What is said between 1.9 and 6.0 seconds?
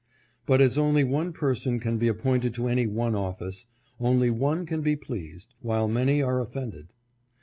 be appointed to any one office, only one can be pleased, while